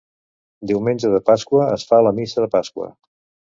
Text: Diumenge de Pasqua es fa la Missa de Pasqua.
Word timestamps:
Diumenge 0.71 1.11
de 1.17 1.21
Pasqua 1.29 1.69
es 1.77 1.87
fa 1.93 2.03
la 2.09 2.17
Missa 2.23 2.43
de 2.47 2.51
Pasqua. 2.61 2.93